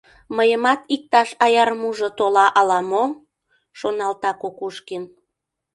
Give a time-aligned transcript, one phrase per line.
[0.35, 3.03] «Мыйымат иктаж аярмужо тола ала-мо?»—
[3.79, 5.03] шоналта Кукушкин.